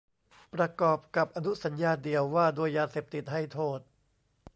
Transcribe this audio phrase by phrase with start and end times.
[0.53, 3.79] ประกอบกับอนุสัญญาเดี่ยวว่าด้วยยาเสพติดให้โทษ